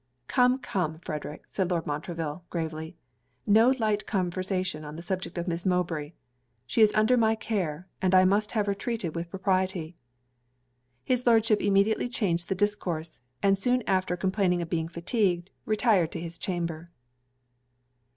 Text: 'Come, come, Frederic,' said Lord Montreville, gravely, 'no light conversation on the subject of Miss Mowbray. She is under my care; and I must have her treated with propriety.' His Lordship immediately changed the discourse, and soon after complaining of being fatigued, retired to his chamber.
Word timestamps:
'Come, 0.27 0.57
come, 0.57 0.97
Frederic,' 0.97 1.43
said 1.51 1.69
Lord 1.69 1.85
Montreville, 1.85 2.43
gravely, 2.49 2.97
'no 3.45 3.69
light 3.77 4.07
conversation 4.07 4.83
on 4.83 4.95
the 4.95 5.03
subject 5.03 5.37
of 5.37 5.47
Miss 5.47 5.63
Mowbray. 5.63 6.13
She 6.65 6.81
is 6.81 6.91
under 6.95 7.15
my 7.17 7.35
care; 7.35 7.87
and 8.01 8.15
I 8.15 8.25
must 8.25 8.53
have 8.53 8.65
her 8.65 8.73
treated 8.73 9.13
with 9.13 9.29
propriety.' 9.29 9.95
His 11.03 11.27
Lordship 11.27 11.61
immediately 11.61 12.09
changed 12.09 12.49
the 12.49 12.55
discourse, 12.55 13.21
and 13.43 13.59
soon 13.59 13.83
after 13.85 14.17
complaining 14.17 14.59
of 14.63 14.71
being 14.71 14.87
fatigued, 14.87 15.51
retired 15.67 16.11
to 16.13 16.19
his 16.19 16.39
chamber. 16.39 16.87